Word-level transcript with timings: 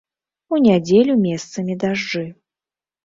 У 0.55 0.59
нядзелю 0.67 1.17
месцамі 1.27 1.77
дажджы. 1.85 2.25